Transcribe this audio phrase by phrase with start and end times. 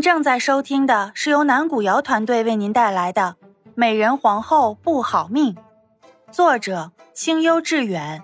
[0.00, 3.36] 正在收听的是由南古瑶团队为您带来的
[3.74, 5.54] 《美人皇后不好命》，
[6.30, 8.22] 作者清幽致远，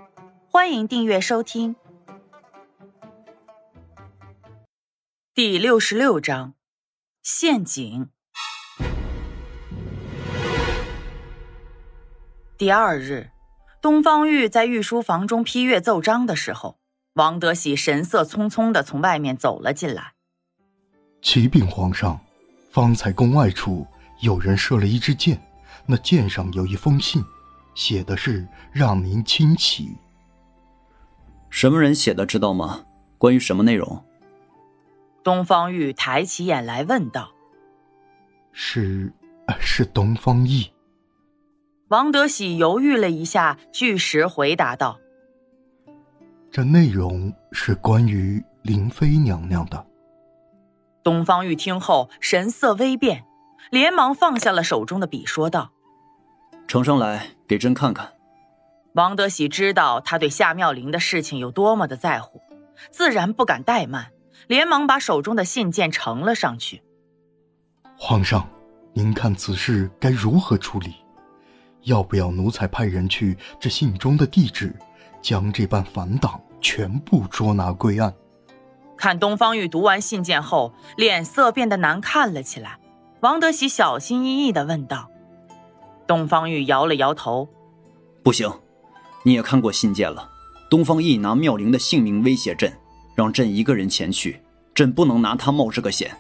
[0.51, 1.77] 欢迎订阅收听。
[5.35, 6.55] 第六十六章，
[7.23, 8.09] 陷阱。
[12.57, 13.31] 第二日，
[13.83, 16.79] 东方玉在御书房中批阅奏章的时候，
[17.15, 20.16] 王德喜神色匆匆的从外面走了进来。
[21.23, 22.19] 启禀皇上，
[22.71, 23.87] 方才宫外处
[24.21, 25.41] 有人射了一支箭，
[25.87, 27.23] 那箭上有一封信，
[27.75, 29.97] 写的是让您亲启。
[31.51, 32.85] 什么人写的，知道吗？
[33.19, 34.05] 关于什么内容？
[35.25, 37.33] 东方玉抬起眼来问道。
[38.53, 39.13] 是，
[39.59, 40.69] 是东方奕。
[41.89, 44.99] 王德喜犹豫了一下，据实回答道
[46.51, 49.85] ：“这内容是关于林妃娘娘的。”
[51.07, 53.25] 东方玉听后神色微变，
[53.71, 55.71] 连忙放下了手中的笔，说道
[56.67, 58.15] ：“呈上来给朕看看。”
[58.95, 62.43] 王德喜知道他对夏妙玲的事情有多么的在乎，
[62.91, 64.11] 自然不敢怠慢，
[64.49, 66.83] 连忙把手中的信件呈了上去。
[67.97, 68.49] 皇上，
[68.93, 70.97] 您看此事该如何处理？
[71.83, 74.75] 要不要奴才派人去这信中的地址，
[75.23, 78.13] 将这般反党全部捉拿归案？
[78.97, 82.79] 看东方玉读完信件后，脸色变得难看了起来。
[83.21, 85.11] 王德喜小心翼翼地问道
[86.07, 87.49] ：“东方玉摇了摇头，
[88.23, 88.51] 不行，
[89.23, 90.31] 你也看过信件了。
[90.71, 92.73] 东方奕拿妙龄的性命威胁朕，
[93.15, 94.41] 让朕一个人前去，
[94.75, 96.17] 朕不能拿他冒这个险。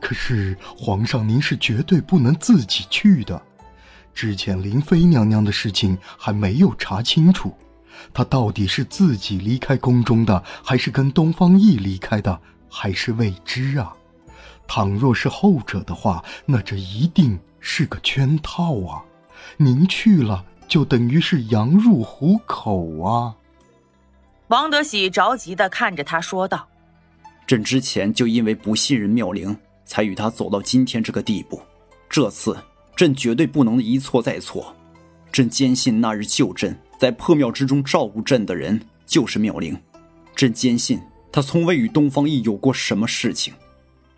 [0.00, 3.40] 可是皇上，您是绝对不能自己去的。
[4.14, 7.52] 之前林妃娘娘的事情还没有查清楚。”
[8.12, 13.92] 他到底是自己离开宫中的，还是跟东方奕离开的，还是未知啊？
[14.68, 19.02] 倘若是后者的话，那这一定是个圈套啊！
[19.56, 23.36] 您去了，就等于是羊入虎口啊！
[24.48, 26.66] 王德喜着急的看着他说道
[27.46, 31.60] ：“朕之前就因为不信任妙龄，才与他走到今天这个地步。
[32.08, 32.56] 这次，
[32.96, 34.74] 朕绝对不能一错再错。
[35.32, 39.78] 朕坚信那日救朕。”在破庙之中照顾朕的人就是妙龄，
[40.34, 43.52] 朕坚信他从未与东方奕有过什么事情。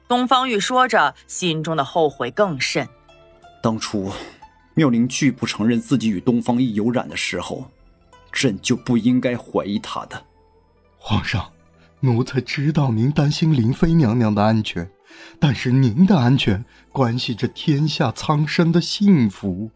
[0.06, 2.88] 东方玉说着，心中的后悔更甚。
[3.62, 4.10] 当初
[4.74, 7.68] 妙龄拒不承认自己与东方奕有染的时候，
[8.30, 10.24] 朕就不应该怀疑他的。
[10.96, 11.52] 皇上，
[12.00, 14.88] 奴才知道您担心林妃娘娘的安全，
[15.40, 19.72] 但是您的安全关系着天下苍生的幸福。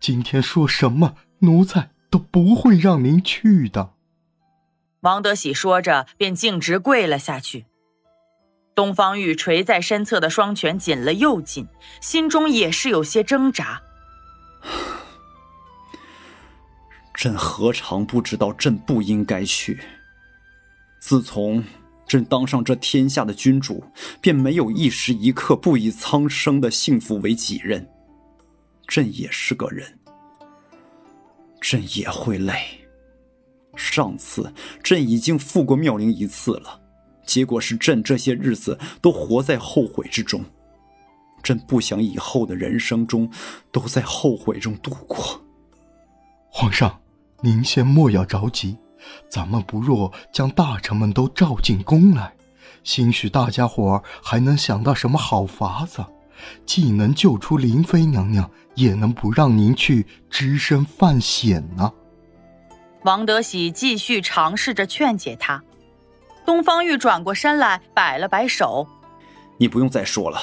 [0.00, 1.91] 今天说什么，奴才。
[2.12, 3.94] 都不会让您去的。
[5.00, 7.64] 王德喜说着，便径直跪了下去。
[8.74, 11.66] 东方玉垂在身侧的双拳紧了又紧，
[12.02, 13.80] 心中也是有些挣扎。
[17.14, 19.80] 朕何尝不知道朕不应该去？
[21.00, 21.64] 自从
[22.06, 23.82] 朕当上这天下的君主，
[24.20, 27.88] 便没有一时一刻不以苍生的幸福为己任。
[28.86, 29.98] 朕也是个人。
[31.72, 32.54] 朕也会累。
[33.76, 34.52] 上次
[34.82, 36.78] 朕已经负过妙龄一次了，
[37.24, 40.44] 结果是朕这些日子都活在后悔之中。
[41.42, 43.26] 朕不想以后的人生中
[43.72, 45.42] 都在后悔中度过。
[46.50, 47.00] 皇上，
[47.40, 48.76] 您先莫要着急，
[49.30, 52.34] 咱们不若将大臣们都召进宫来，
[52.84, 56.04] 兴许大家伙还能想到什么好法子。
[56.64, 61.92] 既能救出林妃娘娘，也能不让您去只身犯险呢。
[63.04, 65.62] 王德喜继续尝试着劝解他。
[66.44, 68.86] 东方玉转过身来，摆了摆手
[69.58, 70.40] ：“你不用再说了，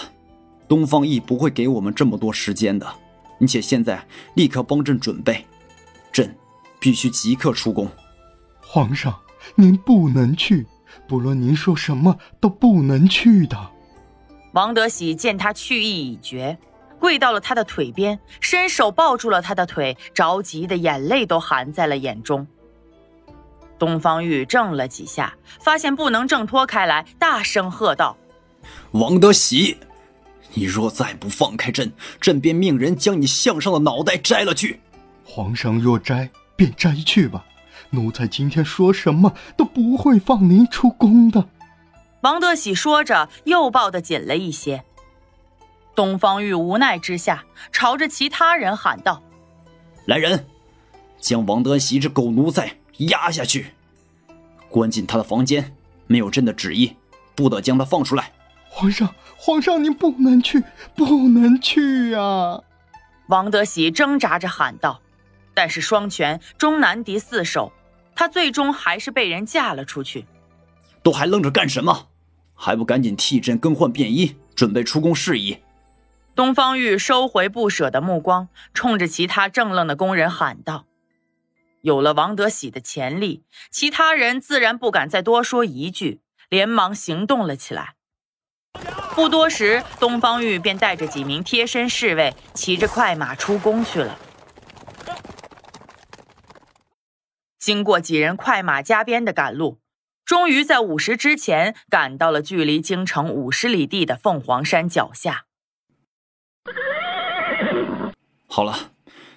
[0.68, 2.88] 东方奕不会给我们这么多时间的。
[3.38, 5.46] 你且现在立刻帮朕准备，
[6.12, 6.36] 朕
[6.80, 7.90] 必须即刻出宫。”
[8.62, 9.20] 皇上，
[9.56, 10.68] 您不能去，
[11.08, 13.58] 不论您说什么都不能去的。
[14.54, 16.58] 王德喜见他去意已决，
[17.00, 22.48] 跪到了他的腿边，伸手抱住了他的腿，着急的眼泪都含在了眼中。
[23.78, 28.18] 东方玉怔了几下，发现不能挣脱开来，大声喝道
[28.92, 29.78] ：“王德喜，
[30.54, 34.82] 你若再不放开朕，朕便命人将你项上的脑袋摘了去。
[35.24, 37.46] 皇上若摘，便摘去吧，
[37.92, 41.46] 奴才今天说什么都不会放您出宫的。”
[42.22, 44.84] 王德喜说着，又抱得紧了一些。
[45.96, 49.24] 东方玉无奈之下，朝着其他人喊道
[50.06, 50.46] ：“来人，
[51.20, 53.74] 将王德喜这狗奴才押下去，
[54.70, 55.76] 关进他的房间。
[56.08, 56.96] 没有朕的旨意，
[57.36, 58.32] 不得将他放出来。”
[58.68, 60.64] 皇上，皇上，您不能去，
[60.96, 62.62] 不能去呀！
[63.28, 65.02] 王德喜挣扎着喊道，
[65.54, 67.72] 但是双拳终难敌四手，
[68.16, 70.26] 他最终还是被人架了出去。
[71.04, 72.08] 都还愣着干什么？
[72.62, 75.60] 还不赶紧替朕更换便衣，准备出宫事宜！
[76.36, 80.86] 东方玉收回不舍的目光，冲着其他正愣的工人喊道
[81.82, 86.20] ：“有了王德喜的潜力，其他人自然不敢再多说一句，
[86.50, 87.96] 连忙行动了起来。
[89.16, 94.20] 不多时，东方玉便带着几名贴身侍卫，骑着快马出宫去了。
[97.58, 99.80] 经过几人快马加鞭的赶路。”
[100.30, 105.46] 终于在午时之前赶到了距离京城五十里地的凤凰山脚下。
[108.46, 108.92] 好了，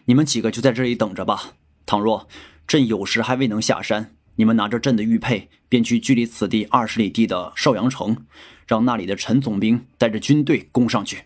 [0.04, 1.54] 你们几个就在这里等着吧。
[1.86, 2.28] 倘若
[2.66, 8.26] 朕有时还未能下山，你们拿着朕的玉佩，便去距离此地二十里地的邵阳城，
[8.66, 11.24] 让那里的陈总兵带着军队攻上去。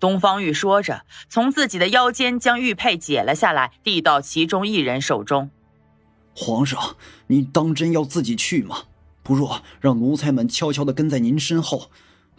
[0.00, 5.52] 东方玉说着，从自己的腰间将玉佩解了下来，递到其中一人手中。
[6.40, 6.94] 皇上，
[7.26, 8.84] 你当真要自己去吗？
[9.24, 11.90] 不若让奴才们悄悄地跟在您身后，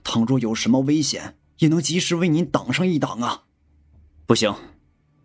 [0.05, 3.43] 倘若有什么危险，也能及时为您挡上一挡啊！
[4.25, 4.55] 不行，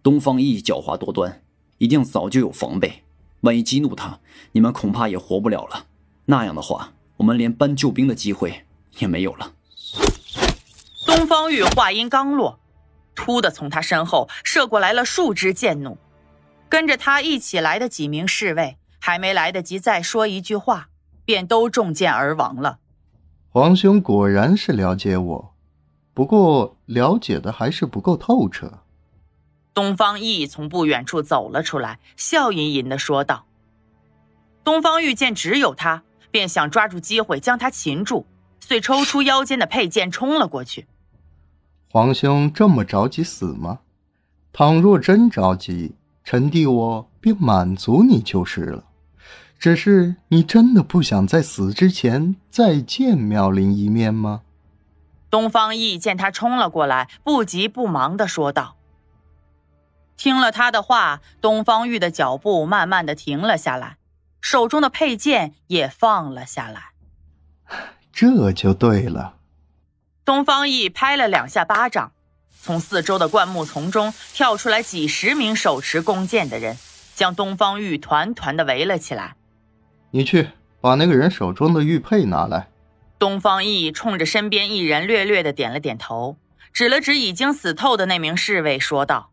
[0.02, 1.42] 东方奕狡猾多端，
[1.78, 3.04] 一定早就有防备。
[3.42, 4.18] 万一激怒他，
[4.50, 5.86] 你们恐怕也活不了了。
[6.24, 8.66] 那样的话，我们连搬救兵的机会
[8.98, 9.52] 也没有了。
[11.06, 12.58] 东方玉话音刚落，
[13.14, 15.96] 突的从他身后射过来了数支箭弩。
[16.68, 20.88] 跟着他一起来的几名侍卫，还没来得及再说一句话，
[21.24, 22.78] 便都中箭而亡了。
[23.50, 25.54] 皇兄果然是了解我，
[26.12, 28.80] 不过了解的还是不够透彻。
[29.72, 33.46] 东方奕从不远处走了出来，笑吟吟的说道
[34.64, 38.26] ：“东方玉见只有他，便想抓住机会将他擒住，
[38.58, 40.86] 遂抽出腰间的佩剑冲了过去。
[41.90, 43.80] 皇兄这么着急死吗？
[44.52, 48.84] 倘若真着急。”臣弟，我便满足你就是了。
[49.58, 54.42] 只是你真的不想在死之前再见妙龄一面吗？
[55.30, 58.76] 东方奕见他冲了过来，不急不忙的说道。
[60.16, 63.98] 听了他的话，东方玉的脚步慢慢的停了下来，
[64.40, 66.92] 手中的佩剑也放了下来。
[68.12, 69.36] 这就对了。
[70.24, 72.12] 东方奕拍了两下巴掌。
[72.60, 76.76] 从四周的灌木丛中跳出来几十名手持弓箭的人，
[77.14, 79.36] 将东方玉团团的围了起来。
[80.10, 80.48] 你去
[80.80, 82.68] 把那个人手中的玉佩拿来。
[83.18, 86.36] 东方奕冲着身边一人略略的点了点头，
[86.72, 89.30] 指了指已经死透的那名侍卫，说道：“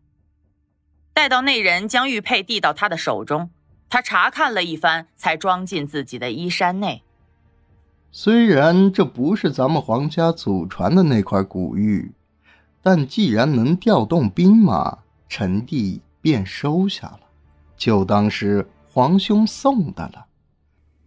[1.12, 3.50] 待到那人将玉佩递到他的手中，
[3.90, 7.02] 他查看了一番，才装进自己的衣衫内。
[8.10, 12.12] 虽然这不是咱们皇家祖传的那块古玉。”
[12.82, 14.98] 但既然能调动兵马，
[15.28, 17.20] 臣弟便收下了，
[17.76, 20.26] 就当是皇兄送的了。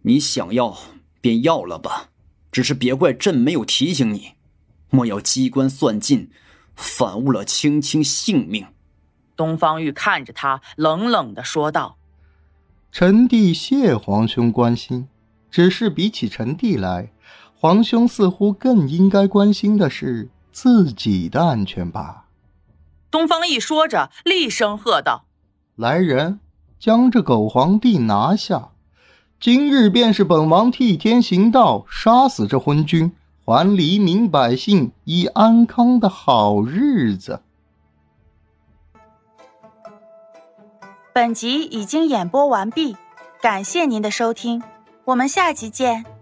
[0.02, 0.76] 你想要
[1.20, 2.08] 便要了吧，
[2.50, 4.32] 只是别怪朕没有提醒你，
[4.88, 6.30] 莫要机关算尽，
[6.74, 8.66] 反误了青青性命。
[9.36, 11.98] 东方玉看着他，冷冷的说道
[12.90, 15.08] ：“臣弟谢皇兄关心，
[15.50, 17.12] 只是比起臣弟来，
[17.54, 22.28] 皇兄似乎更应该关心的是。”自己的安全吧。
[23.10, 25.26] 东方奕说着，厉声喝道
[25.76, 26.40] ：“来人，
[26.78, 28.70] 将这狗皇帝拿下！
[29.38, 33.12] 今日便是本王替天行道，杀死这昏君，
[33.44, 37.42] 还黎民百姓以安康的好日子。”
[41.12, 42.96] 本集已经演播完毕，
[43.42, 44.62] 感谢您的收听，
[45.04, 46.15] 我们下集见。